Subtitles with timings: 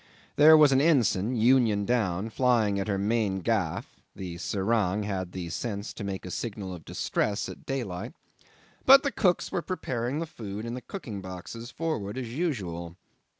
[0.35, 5.49] There was an ensign, union down, flying at her main gaff (the serang had the
[5.49, 8.13] sense to make a signal of distress at daylight);
[8.83, 12.97] but the cooks were preparing the food in the cooking boxes forward as usual.